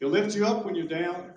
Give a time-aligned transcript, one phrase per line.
[0.00, 1.34] He'll lift you up when you're down and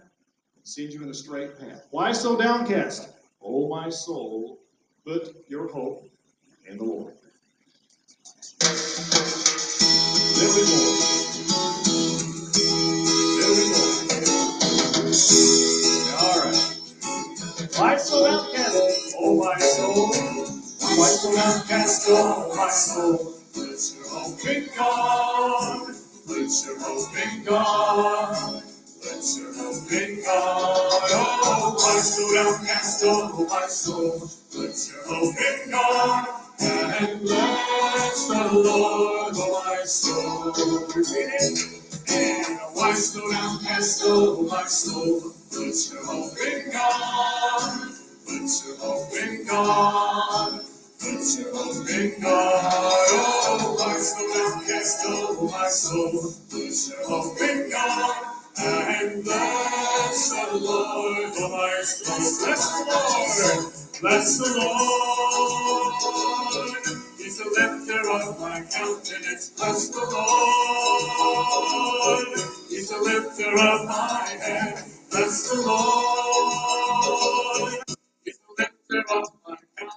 [0.63, 1.87] send you in a straight path.
[1.91, 3.09] Why so downcast?
[3.41, 4.59] Oh, my soul,
[5.05, 6.09] put your hope
[6.67, 7.13] in the Lord.
[10.23, 10.95] Little more.
[13.37, 13.93] Little.
[16.19, 16.75] All right.
[17.77, 19.15] Why so downcast?
[19.19, 20.09] Oh, my soul.
[20.97, 22.05] Why so downcast?
[22.09, 23.33] Oh, my soul.
[23.53, 25.96] Put your hope in God.
[26.27, 28.63] Put your hope in God.
[29.01, 30.77] Put your hope in God.
[31.13, 33.03] Oh, my soul downcast.
[33.05, 34.29] Oh, my soul.
[34.51, 36.27] Put your hope in God.
[36.61, 40.53] And bless the Lord, oh, my soul.
[42.09, 45.33] And why so downcast, oh, my soul?
[45.51, 47.91] Put your hope in God.
[48.25, 50.61] Put your hope in God.
[50.99, 53.06] Put your hope in God.
[55.67, 56.33] My soul.
[57.07, 58.25] Hope in God.
[58.57, 62.47] And bless the Lord, oh, my soul.
[62.47, 63.73] Bless the Lord.
[64.01, 65.93] Bless the Lord.
[67.17, 69.51] He's the lifter of my countenance.
[69.57, 70.15] Bless the Lord.
[72.69, 74.85] He's the lifter of my head.
[75.11, 77.73] Bless the Lord.
[78.25, 79.96] He's the lifter of my countenance.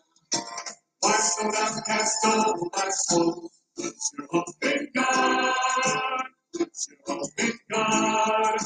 [1.41, 3.51] So downcast, oh my soul?
[3.75, 5.53] Put your hope in God.
[6.53, 8.59] Put your hope in God.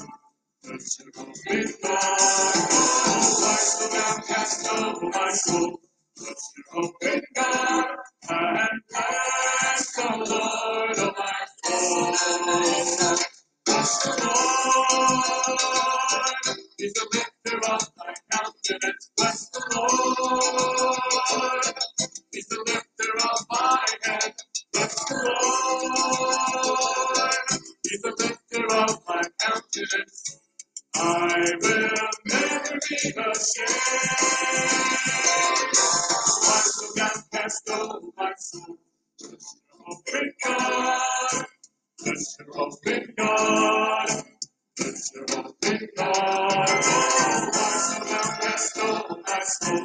[0.61, 2.19] Put your hope in God.
[2.67, 5.79] Oh, why so downcast, oh my soul?
[6.17, 7.85] Put your hope in God.
[8.29, 12.15] And bless the Lord, oh my
[13.15, 13.17] soul.
[13.65, 15.57] Bless the Lord.
[16.77, 19.11] He's the lifter of my countenance.
[19.17, 20.97] Bless the Lord.
[22.31, 24.33] He's the lifter of my head.
[24.73, 25.33] Bless the Lord.
[27.83, 30.39] He's the lifter of my countenance.
[30.95, 33.19] I will never be ashamed.
[36.43, 38.77] Why so downcast, oh my soul?
[40.13, 41.45] In God.
[42.03, 44.09] Put your hope in God.
[45.31, 46.69] Hope in God.
[48.77, 49.84] Oh,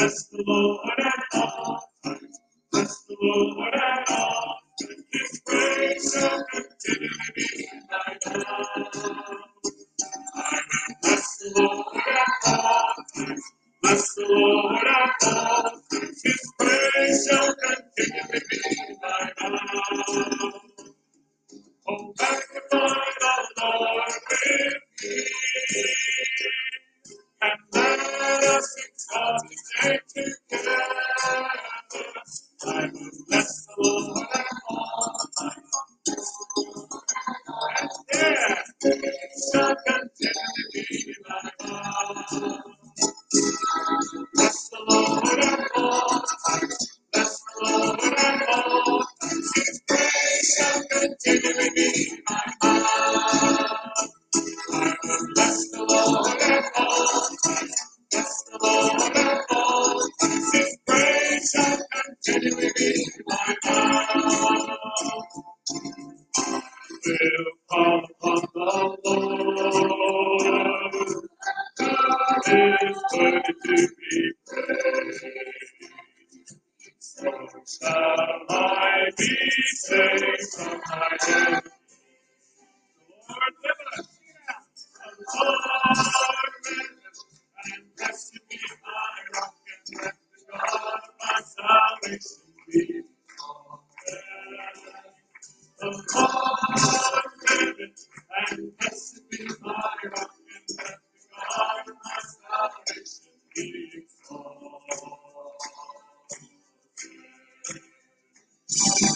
[0.00, 2.40] bless the Lord at all times.
[2.72, 3.49] Bless the Lord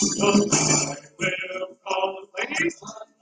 [0.04, 3.13] So I will call the.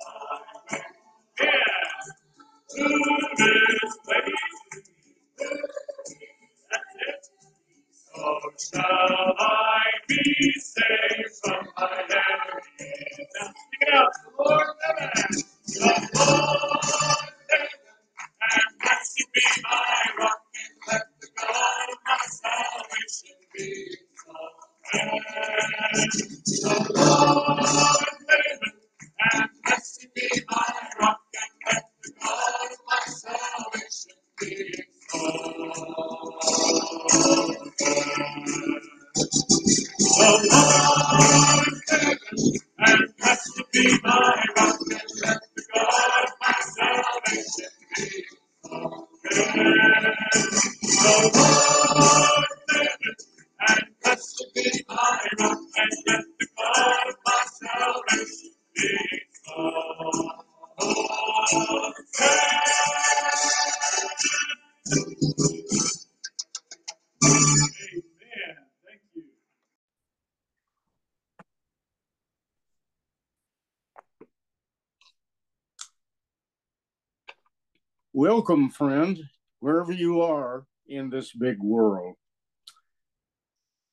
[78.14, 79.18] Welcome, friend,
[79.60, 82.16] wherever you are in this big world.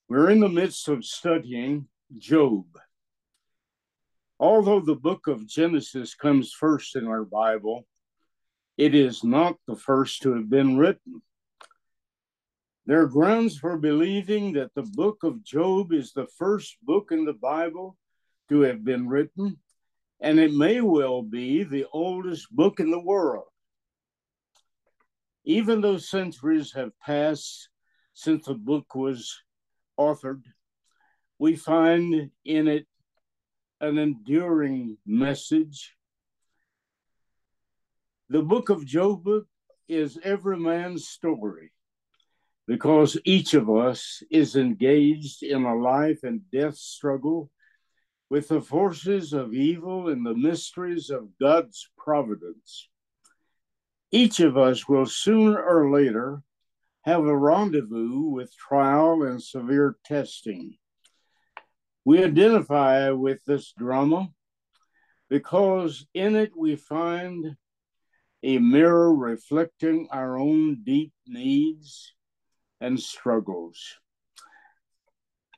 [0.07, 1.87] We're in the midst of studying
[2.17, 2.65] Job.
[4.39, 7.85] Although the book of Genesis comes first in our Bible,
[8.77, 11.21] it is not the first to have been written.
[12.85, 17.25] There are grounds for believing that the book of Job is the first book in
[17.25, 17.97] the Bible
[18.47, 19.59] to have been written,
[20.21, 23.49] and it may well be the oldest book in the world.
[25.49, 27.69] Even though centuries have passed
[28.13, 29.35] since the book was
[29.99, 30.43] authored,
[31.39, 32.85] we find in it
[33.81, 35.95] an enduring message.
[38.29, 39.27] The book of Job
[39.87, 41.71] is every man's story
[42.67, 47.49] because each of us is engaged in a life and death struggle
[48.29, 52.88] with the forces of evil and the mysteries of God's providence.
[54.11, 56.41] Each of us will sooner or later
[57.03, 60.77] have a rendezvous with trial and severe testing.
[62.05, 64.29] We identify with this drama
[65.29, 67.55] because in it we find
[68.41, 72.13] a mirror reflecting our own deep needs
[72.81, 73.79] and struggles.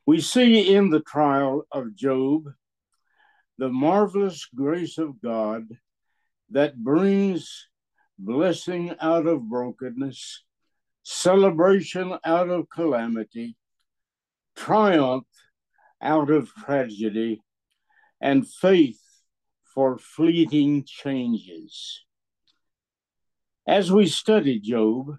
[0.06, 2.50] We see in the trial of Job
[3.58, 5.68] the marvelous grace of God
[6.50, 7.68] that brings
[8.24, 10.44] blessing out of brokenness,
[11.02, 13.58] celebration out of calamity,
[14.56, 15.26] triumph
[16.02, 17.42] out of tragedy,
[18.22, 19.02] and faith
[19.74, 22.04] for fleeting changes.
[23.68, 25.16] As we study Job,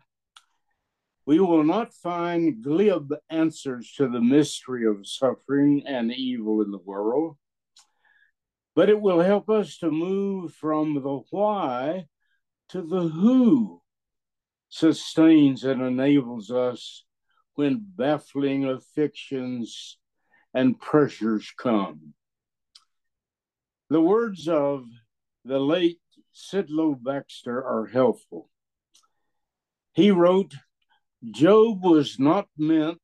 [1.27, 6.79] we will not find glib answers to the mystery of suffering and evil in the
[6.79, 7.37] world,
[8.77, 12.07] but it will help us to move from the why
[12.73, 13.83] to the who
[14.71, 17.05] sustains and enables us
[17.55, 19.99] when baffling afflictions
[20.55, 22.15] and pressures come.
[23.91, 24.87] The words of
[25.45, 26.01] the late
[26.35, 28.49] Sidlow Baxter are helpful.
[29.93, 30.55] He wrote,
[31.31, 33.03] Job was not meant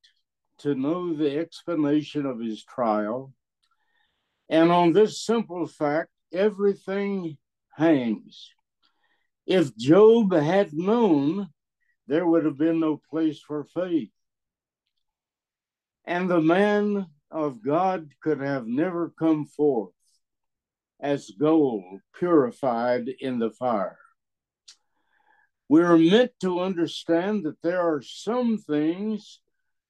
[0.60, 3.34] to know the explanation of his trial,
[4.48, 7.37] and on this simple fact, everything
[7.76, 8.50] hangs.
[9.48, 11.48] If Job had known,
[12.06, 14.12] there would have been no place for faith.
[16.04, 19.94] And the man of God could have never come forth
[21.00, 23.98] as gold purified in the fire.
[25.66, 29.40] We are meant to understand that there are some things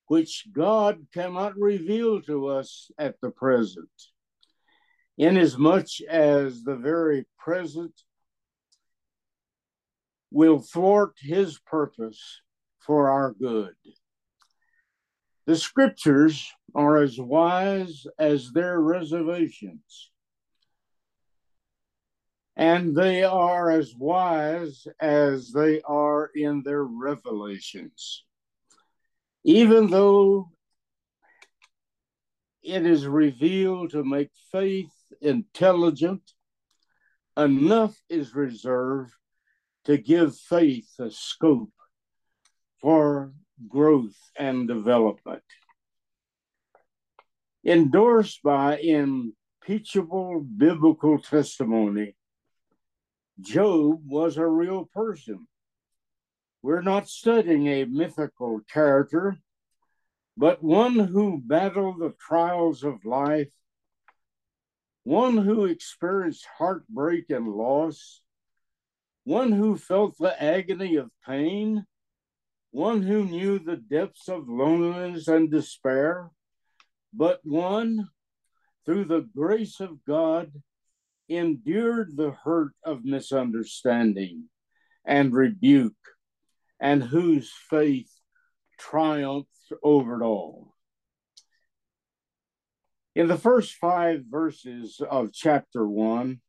[0.06, 3.90] which God cannot reveal to us at the present,
[5.16, 7.92] inasmuch as the very present
[10.30, 12.40] will thwart his purpose
[12.80, 13.74] for our good.
[15.46, 20.10] The scriptures are as wise as their reservations,
[22.56, 28.24] and they are as wise as they are in their revelations.
[29.44, 30.50] Even though
[32.62, 34.92] it is revealed to make faith
[35.22, 36.22] intelligent,
[37.36, 39.12] enough is reserved
[39.88, 41.72] to give faith a scope
[42.82, 43.32] for
[43.66, 45.42] growth and development.
[47.64, 52.14] Endorsed by impeachable biblical testimony,
[53.40, 55.46] Job was a real person.
[56.60, 59.38] We're not studying a mythical character,
[60.36, 63.52] but one who battled the trials of life,
[65.04, 68.20] one who experienced heartbreak and loss,
[69.28, 71.84] one who felt the agony of pain,
[72.70, 76.30] one who knew the depths of loneliness and despair,
[77.12, 78.08] but one,
[78.86, 80.50] through the grace of God,
[81.28, 84.44] endured the hurt of misunderstanding
[85.04, 85.92] and rebuke,
[86.80, 88.10] and whose faith
[88.80, 89.50] triumphed
[89.82, 90.74] over it all.
[93.14, 96.40] In the first five verses of chapter one,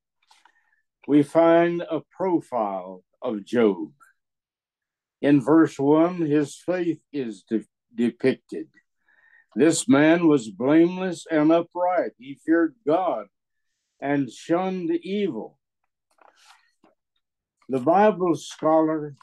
[1.09, 3.89] we find a profile of Job.
[5.23, 8.67] In verse 1, his faith is de- depicted.
[9.55, 12.11] This man was blameless and upright.
[12.19, 13.25] He feared God
[13.99, 15.57] and shunned evil.
[17.69, 19.15] The Bible scholar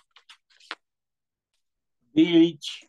[2.16, 2.84] D.H.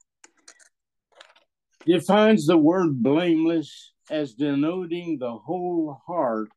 [1.86, 6.50] defines the word blameless as denoting the whole heart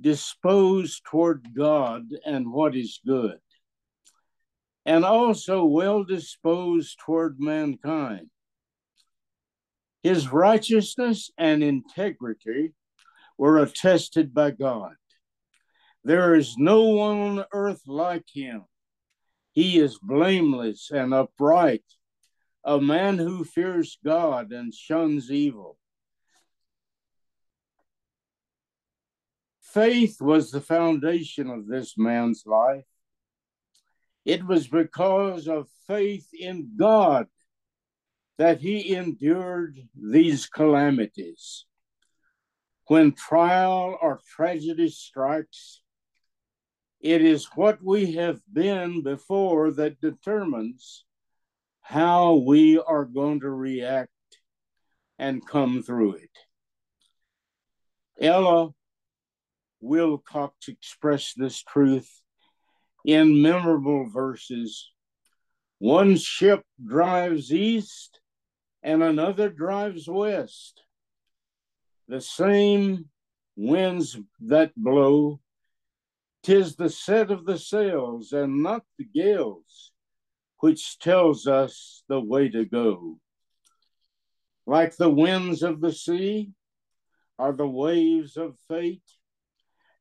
[0.00, 3.38] disposed toward God and what is good
[4.86, 8.30] and also well disposed toward mankind.
[10.02, 12.72] His righteousness and integrity
[13.36, 14.94] were attested by God.
[16.04, 18.64] There is no one on earth like him.
[19.52, 21.84] He is blameless and upright,
[22.64, 25.76] a man who fears God and shuns evil.
[29.72, 32.84] Faith was the foundation of this man's life.
[34.24, 37.26] It was because of faith in God
[38.38, 41.66] that he endured these calamities.
[42.86, 45.82] When trial or tragedy strikes,
[47.00, 51.04] it is what we have been before that determines
[51.80, 54.10] how we are going to react
[55.18, 56.38] and come through it.
[58.20, 58.70] Ella
[59.80, 62.20] Wilcox expressed this truth
[63.04, 64.90] in memorable verses.
[65.78, 68.20] One ship drives east
[68.82, 70.82] and another drives west.
[72.08, 73.06] The same
[73.56, 75.40] winds that blow,
[76.42, 79.92] tis the set of the sails and not the gales,
[80.58, 83.18] which tells us the way to go.
[84.66, 86.52] Like the winds of the sea
[87.38, 89.02] are the waves of fate.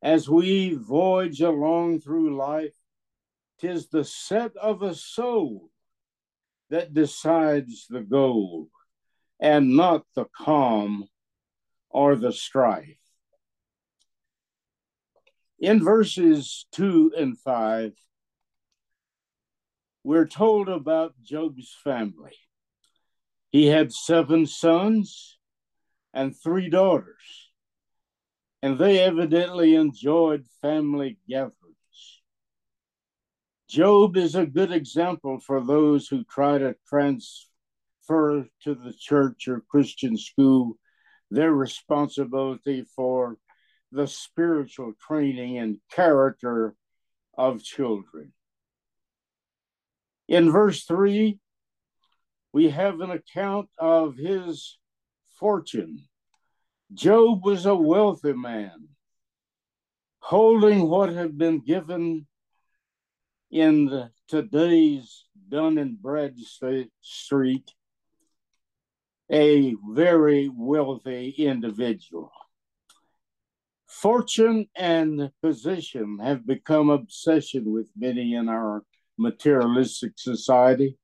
[0.01, 2.73] As we voyage along through life,
[3.59, 5.69] Tis the set of a soul
[6.69, 8.69] that decides the goal,
[9.39, 11.07] and not the calm
[11.89, 12.97] or the strife.
[15.59, 17.91] In verses 2 and 5,
[20.05, 22.37] we're told about Job's family.
[23.49, 25.37] He had seven sons
[26.13, 27.48] and three daughters,
[28.61, 31.53] and they evidently enjoyed family gatherings.
[33.69, 39.63] Job is a good example for those who try to transfer to the church or
[39.69, 40.77] Christian school
[41.31, 43.37] their responsibility for
[43.91, 46.75] the spiritual training and character
[47.37, 48.33] of children.
[50.27, 51.39] In verse 3,
[52.51, 54.77] we have an account of his
[55.39, 56.08] fortune.
[56.93, 58.89] Job was a wealthy man,
[60.19, 62.25] holding what had been given
[63.51, 66.89] in the, today's Dun and Bradstreet
[69.31, 72.31] a very wealthy individual.
[73.87, 78.83] Fortune and position have become obsession with many in our
[79.17, 80.97] materialistic society.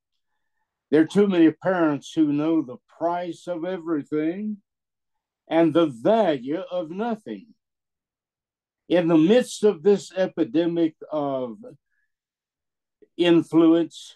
[0.89, 4.57] There are too many parents who know the price of everything
[5.47, 7.47] and the value of nothing.
[8.87, 11.57] In the midst of this epidemic of
[13.17, 14.15] influence,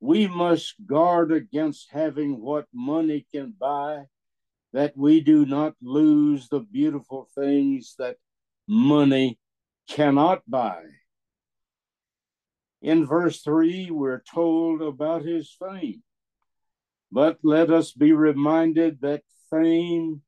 [0.00, 4.04] we must guard against having what money can buy,
[4.72, 8.16] that we do not lose the beautiful things that
[8.68, 9.38] money
[9.88, 10.82] cannot buy.
[12.82, 16.02] In verse 3, we're told about his fame.
[17.10, 20.22] But let us be reminded that fame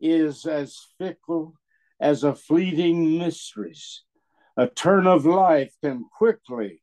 [0.00, 1.54] is as fickle
[2.00, 4.04] as a fleeting mistress.
[4.56, 6.82] A turn of life can quickly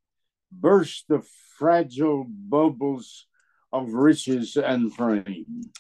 [0.51, 1.21] burst the
[1.57, 3.27] fragile bubbles
[3.71, 5.71] of riches and fame.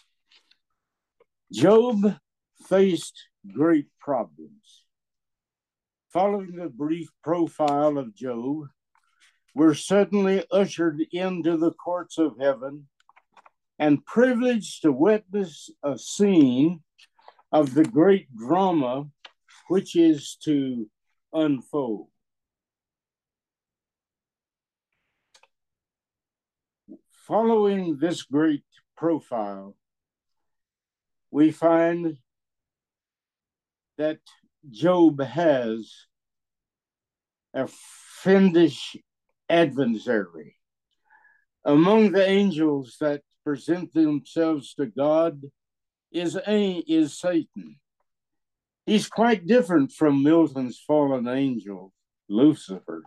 [1.51, 2.17] Job
[2.67, 4.85] faced great problems.
[6.13, 8.67] Following the brief profile of Job,
[9.53, 12.87] we're suddenly ushered into the courts of heaven
[13.79, 16.81] and privileged to witness a scene
[17.51, 19.05] of the great drama
[19.67, 20.89] which is to
[21.33, 22.07] unfold.
[27.27, 28.63] Following this great
[28.97, 29.75] profile,
[31.29, 32.17] we find
[33.97, 34.19] that
[34.69, 35.93] Job has
[37.53, 38.97] a fiendish
[39.49, 40.55] adversary.
[41.63, 45.41] Among the angels that present themselves to God
[46.11, 47.77] is, is Satan.
[48.85, 51.93] He's quite different from Milton's fallen angel,
[52.27, 53.03] Lucifer.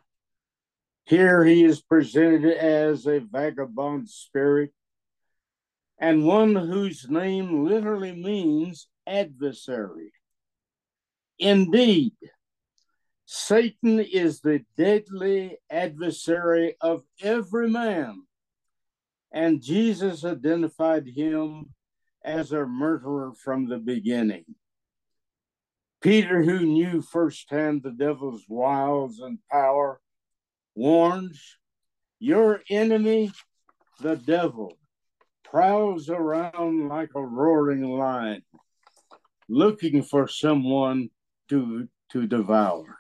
[1.05, 4.73] Here he is presented as a vagabond spirit
[5.99, 10.13] and one whose name literally means adversary.
[11.39, 12.15] Indeed,
[13.27, 18.23] Satan is the deadly adversary of every man,
[19.33, 21.75] and Jesus identified him
[22.25, 24.45] as a murderer from the beginning.
[26.01, 30.01] Peter, who knew firsthand the devil's wiles and power,
[30.75, 31.59] warns
[32.19, 33.31] your enemy,
[34.01, 34.77] the devil,
[35.45, 38.43] prowls around like a roaring lion,
[39.49, 41.09] looking for someone
[41.49, 42.99] to, to devour.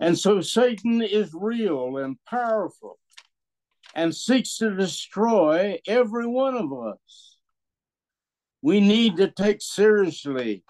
[0.00, 2.98] And so Satan is real and powerful
[3.94, 7.35] and seeks to destroy every one of us.
[8.66, 10.64] We need to take seriously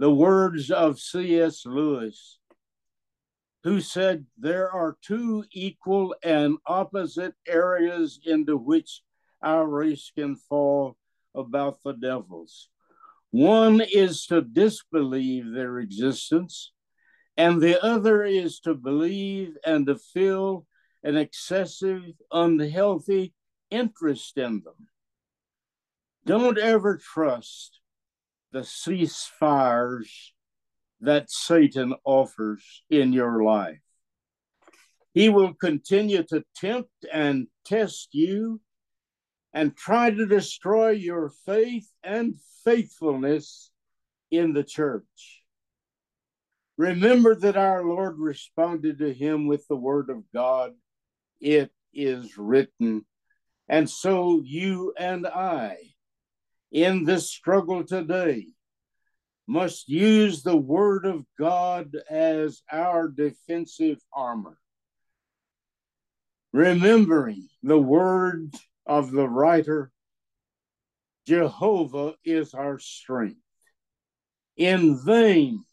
[0.00, 1.64] the words of C.S.
[1.64, 2.40] Lewis,
[3.62, 9.02] who said there are two equal and opposite areas into which
[9.44, 10.96] our race can fall
[11.32, 12.68] about the devils.
[13.30, 16.72] One is to disbelieve their existence,
[17.36, 20.66] and the other is to believe and to feel
[21.04, 23.34] an excessive, unhealthy
[23.70, 24.88] interest in them.
[26.26, 27.80] Don't ever trust
[28.52, 30.08] the ceasefires
[31.00, 33.80] that Satan offers in your life.
[35.14, 38.60] He will continue to tempt and test you
[39.52, 43.70] and try to destroy your faith and faithfulness
[44.30, 45.42] in the church.
[46.76, 50.72] Remember that our Lord responded to him with the word of God,
[51.40, 53.04] It is written.
[53.68, 55.76] And so you and I,
[56.70, 58.46] in this struggle today,
[59.46, 64.56] must use the word of God as our defensive armor.
[66.52, 68.54] Remembering the word
[68.86, 69.90] of the writer,
[71.26, 73.40] Jehovah is our strength.
[74.56, 75.64] In vain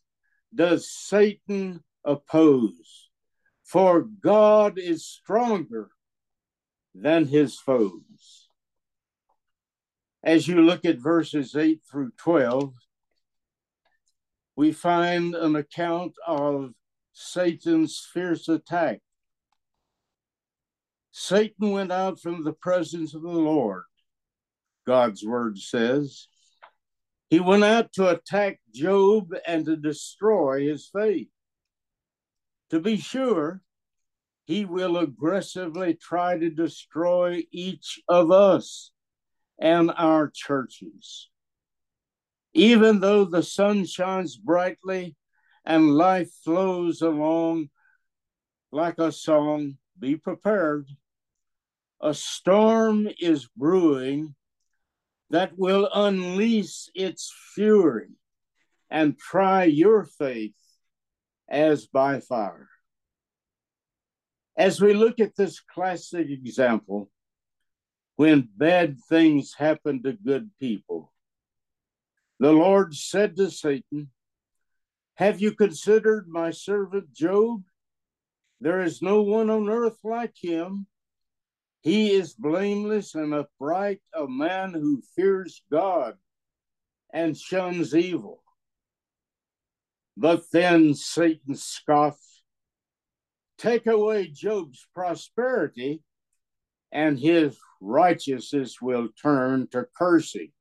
[0.53, 3.10] does Satan oppose,
[3.63, 5.89] for God is stronger
[6.95, 8.46] than his foes.
[10.27, 12.73] As you look at verses 8 through 12,
[14.57, 16.73] we find an account of
[17.13, 18.99] Satan's fierce attack
[21.11, 23.83] Satan went out from the presence of the Lord,
[24.85, 26.27] God's word says.
[27.29, 31.29] He went out to attack Job and to destroy his faith.
[32.69, 33.61] To be sure,
[34.43, 38.91] he will aggressively try to destroy each of us
[39.60, 41.30] and our churches.
[42.54, 45.15] Even though the sun shines brightly
[45.65, 47.70] and life flows along
[48.72, 50.88] like a song, be prepared
[52.02, 54.36] a storm is brewing
[55.30, 58.10] that will unleash its fury
[58.89, 60.56] and try your faith
[61.50, 62.70] as by fire.
[64.56, 67.10] As we look at this classic example,
[68.17, 71.13] when bad things happen to good people,
[72.39, 74.12] the Lord said to Satan,
[75.15, 77.63] Have you considered my servant Job?
[78.60, 80.88] There is no one on earth like him
[81.82, 86.17] He is blameless and upright, a man who fears God
[87.13, 88.43] and shuns evil.
[90.17, 92.23] But then Satan scoffed,
[93.60, 96.03] Take away Job's prosperity,
[96.91, 100.52] and his righteousness will turn to cursing.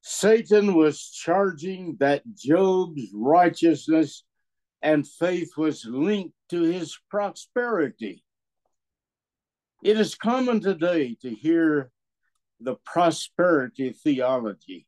[0.00, 4.24] Satan was charging that Job's righteousness
[4.80, 8.24] and faith was linked to his prosperity.
[9.82, 11.90] It is common today to hear
[12.60, 14.86] the prosperity theology,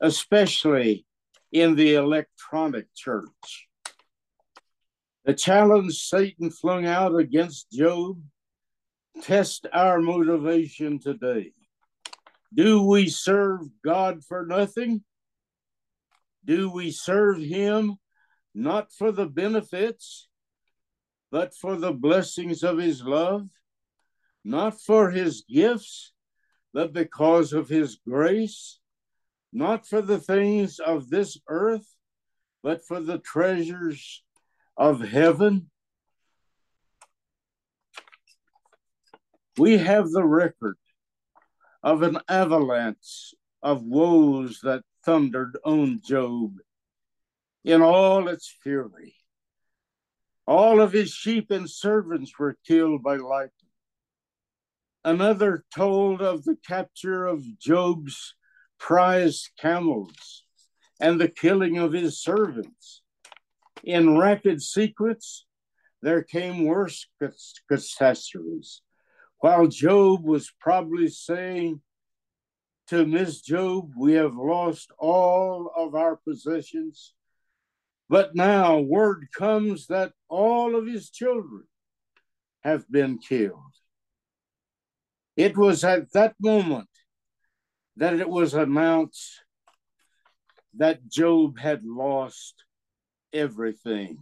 [0.00, 1.06] especially
[1.52, 3.68] in the electronic church.
[5.24, 8.20] The challenge Satan flung out against Job
[9.22, 11.52] test our motivation today.
[12.54, 15.04] Do we serve God for nothing?
[16.44, 17.96] Do we serve Him
[18.54, 20.28] not for the benefits,
[21.30, 23.48] but for the blessings of His love?
[24.44, 26.12] Not for His gifts,
[26.72, 28.78] but because of His grace?
[29.52, 31.86] Not for the things of this earth,
[32.62, 34.22] but for the treasures
[34.76, 35.70] of heaven?
[39.58, 40.76] We have the record
[41.82, 46.58] of an avalanche of woes that thundered on Job
[47.64, 49.16] in all its fury.
[50.46, 53.50] All of his sheep and servants were killed by lightning.
[55.04, 58.36] Another told of the capture of Job's
[58.78, 60.44] prized camels
[61.00, 63.02] and the killing of his servants.
[63.82, 65.46] In rapid sequence,
[66.00, 67.08] there came worse
[67.68, 68.82] catastrophes
[69.40, 71.80] while Job was probably saying
[72.88, 77.14] to Miss Job, We have lost all of our possessions.
[78.08, 81.64] But now word comes that all of his children
[82.62, 83.74] have been killed.
[85.36, 86.88] It was at that moment
[87.96, 89.42] that it was announced
[90.74, 92.64] that Job had lost
[93.32, 94.18] everything.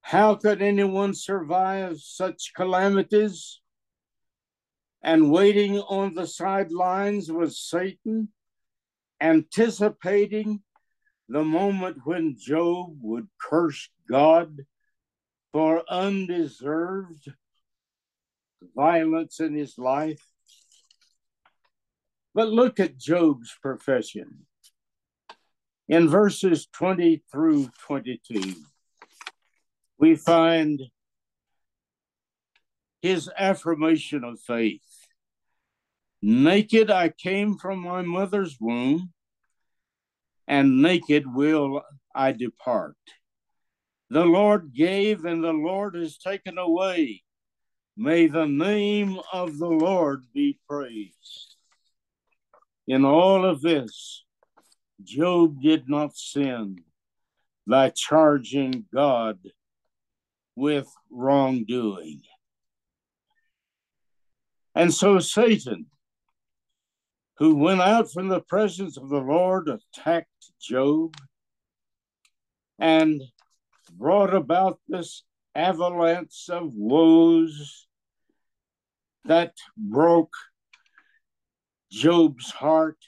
[0.00, 3.61] How could anyone survive such calamities?
[5.02, 8.28] And waiting on the sidelines was Satan,
[9.20, 10.62] anticipating
[11.28, 14.60] the moment when Job would curse God
[15.52, 17.32] for undeserved
[18.76, 20.24] violence in his life.
[22.34, 24.46] But look at Job's profession.
[25.88, 28.54] In verses 20 through 22,
[29.98, 30.80] we find
[33.02, 34.91] his affirmation of faith.
[36.24, 39.12] Naked I came from my mother's womb,
[40.46, 41.82] and naked will
[42.14, 42.96] I depart.
[44.08, 47.24] The Lord gave, and the Lord has taken away.
[47.96, 51.56] May the name of the Lord be praised.
[52.86, 54.24] In all of this,
[55.02, 56.84] Job did not sin
[57.66, 59.38] by charging God
[60.54, 62.22] with wrongdoing.
[64.74, 65.86] And so Satan
[67.38, 70.28] who went out from the presence of the Lord, attacked
[70.60, 71.16] Job,
[72.78, 73.22] and
[73.92, 77.86] brought about this avalanche of woes
[79.24, 80.34] that broke
[81.90, 82.98] Job's heart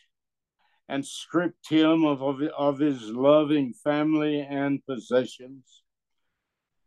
[0.88, 5.82] and stripped him of, of, of, his loving family and possessions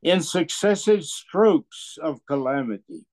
[0.04, 3.06] in successive strokes of calamity.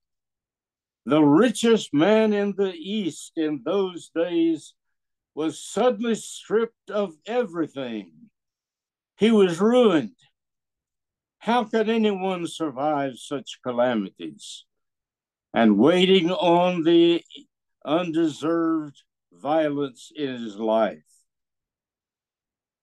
[1.07, 4.75] The richest man in the East in those days
[5.35, 8.13] was suddenly stripped of everything.
[9.19, 10.17] He was ruined.
[11.39, 14.65] How could anyone survive such calamities?
[15.53, 17.23] And waiting on the
[17.85, 21.05] undeserved violence in his life.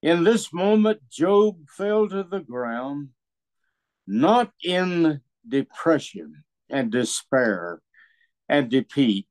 [0.03, 3.09] In this moment, Job fell to the ground,
[4.05, 7.81] not in depression and despair,
[8.51, 9.29] and defeat,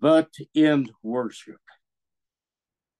[0.00, 1.60] but in worship.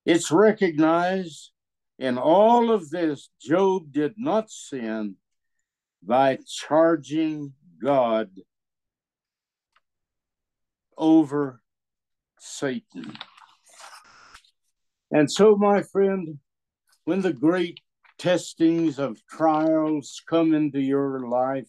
[0.06, 1.50] It's recognized
[1.98, 5.16] in all of this, Job did not sin
[6.00, 8.30] by charging God
[10.96, 11.60] over
[12.38, 13.16] Satan.
[15.10, 16.38] And so, my friend,
[17.04, 17.80] when the great
[18.18, 21.68] testings of trials come into your life,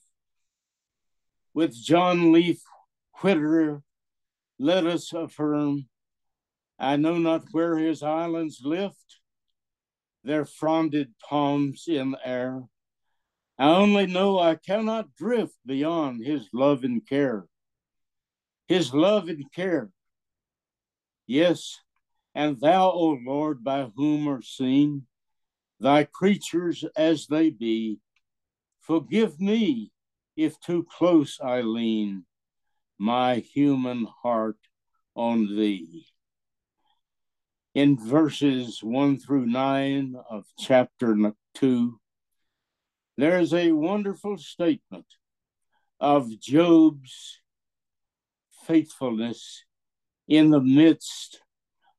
[1.56, 2.60] with John Leaf
[3.22, 3.82] Whittier,
[4.60, 5.88] let us affirm,
[6.78, 9.20] I know not where his islands lift
[10.24, 12.64] their fronded palms in air.
[13.58, 17.48] I only know I cannot drift beyond his love and care.
[18.68, 19.92] his love and care.
[21.28, 21.80] Yes,
[22.34, 25.08] and thou, O Lord, by whom are seen
[25.80, 28.00] thy creatures as they be,
[28.80, 29.92] forgive me
[30.36, 32.26] if too close I lean
[32.98, 34.58] my human heart
[35.16, 36.08] on thee.
[37.74, 42.00] In verses 1 through 9 of chapter 2,
[43.18, 45.06] there's a wonderful statement
[46.00, 47.42] of Job's
[48.66, 49.64] faithfulness
[50.28, 51.42] in the midst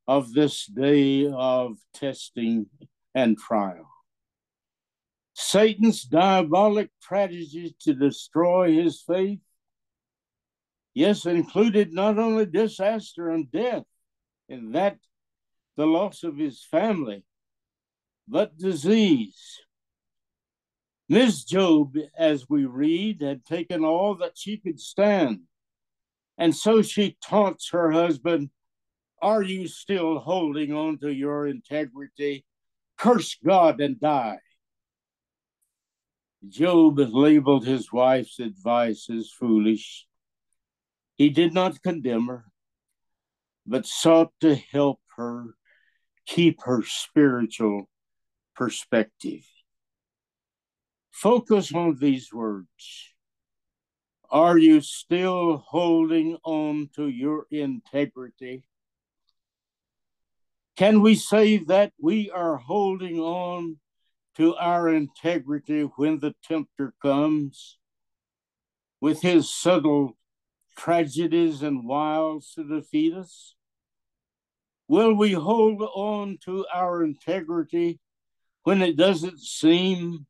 [0.07, 2.67] of this day of testing
[3.13, 3.89] and trial.
[5.33, 9.39] Satan's diabolic strategy to destroy his faith,
[10.97, 13.83] yes, included not only disaster and death,
[14.49, 14.97] and that
[15.75, 17.23] the loss of his family,
[18.27, 19.59] but disease.
[21.09, 25.41] Miss Job, as we read, had taken all that she could stand
[26.37, 28.49] and so she taunts her husband
[29.21, 32.45] Are you still holding on to your integrity?
[32.97, 34.39] Curse God and die.
[36.47, 40.06] Job labeled his wife's advice as foolish.
[41.17, 42.45] He did not condemn her,
[43.65, 45.55] but sought to help her
[46.27, 47.89] keep her spiritual
[48.55, 49.45] perspective.
[51.11, 53.13] Focus on these words
[54.29, 58.65] are you still holding on to your integrity?
[60.75, 63.77] Can we say that we are holding on
[64.35, 67.77] to our integrity when the tempter comes
[68.99, 70.17] with his subtle
[70.77, 73.55] tragedies and wiles to defeat us?
[74.87, 77.99] Will we hold on to our integrity
[78.63, 80.25] when it doesn't seem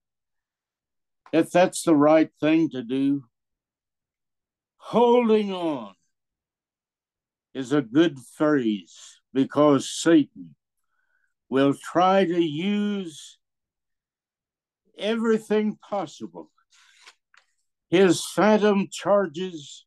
[1.32, 3.24] that that's the right thing to do?
[4.88, 5.94] holding on
[7.54, 10.56] is a good phrase because Satan
[11.50, 13.38] will try to use
[14.98, 16.50] everything possible.
[17.90, 19.86] His phantom charges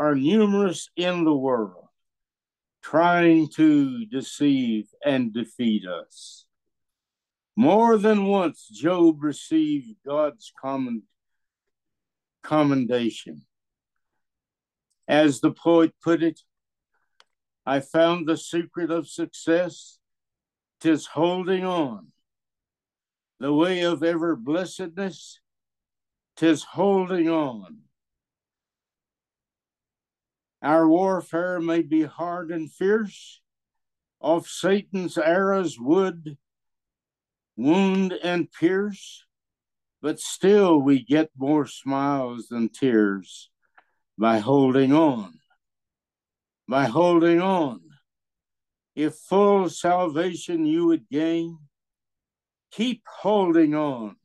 [0.00, 1.88] are numerous in the world,
[2.82, 6.46] trying to deceive and defeat us.
[7.56, 11.04] More than once, Job received God's comment,
[12.42, 13.42] commendation
[15.10, 16.40] as the poet put it,
[17.66, 19.98] I found the secret of success,
[20.80, 22.12] tis holding on.
[23.40, 25.40] The way of ever blessedness,
[26.36, 27.89] tis holding on.
[30.62, 33.40] Our warfare may be hard and fierce,
[34.20, 36.36] of Satan's arrows would
[37.56, 39.24] wound and pierce,
[40.02, 43.50] but still we get more smiles than tears
[44.18, 45.38] by holding on.
[46.68, 47.80] By holding on.
[48.94, 51.58] If full salvation you would gain,
[52.70, 54.16] keep holding on.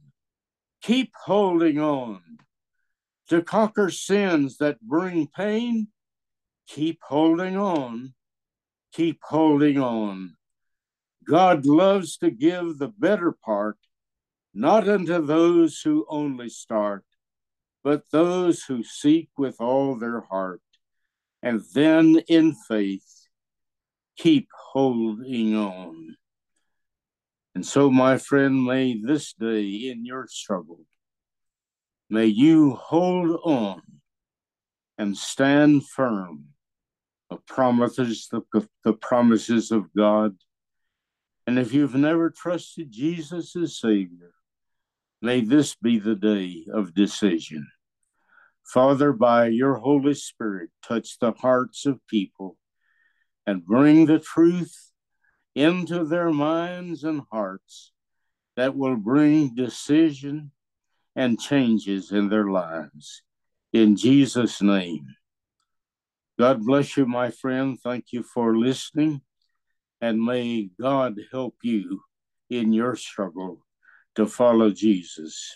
[0.81, 2.21] Keep holding on.
[3.29, 5.87] To conquer sins that bring pain,
[6.67, 8.13] keep holding on.
[8.93, 10.35] Keep holding on.
[11.27, 13.77] God loves to give the better part,
[14.53, 17.03] not unto those who only start,
[17.83, 20.61] but those who seek with all their heart,
[21.41, 23.27] and then in faith
[24.17, 26.15] keep holding on.
[27.53, 30.81] And so, my friend, may this day in your struggle,
[32.09, 33.81] may you hold on
[34.97, 36.54] and stand firm
[37.29, 38.41] the promises, the,
[38.83, 40.35] the promises of God.
[41.47, 44.33] And if you've never trusted Jesus as Savior,
[45.21, 47.67] may this be the day of decision.
[48.65, 52.57] Father, by your Holy Spirit, touch the hearts of people
[53.45, 54.91] and bring the truth
[55.53, 57.93] into their minds and hearts
[58.55, 60.51] that will bring decision
[61.15, 63.21] and changes in their lives.
[63.71, 65.05] In Jesus' name.
[66.37, 67.79] God bless you, my friend.
[67.81, 69.21] Thank you for listening.
[70.01, 72.01] And may God help you
[72.49, 73.65] in your struggle
[74.15, 75.55] to follow Jesus.